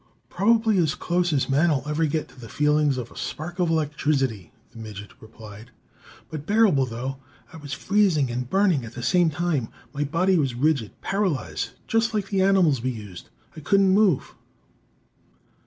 [0.29, 4.51] "Probably as close as man'll ever get to the feelings of a spark of electricity!"
[4.71, 5.69] the midget replied.
[6.31, 7.17] "But bearable, though
[7.53, 9.69] I was freezing and burning at the same time.
[9.93, 13.29] My body was rigid, paralyzed just like the animals we used.
[13.55, 14.33] I couldn't move."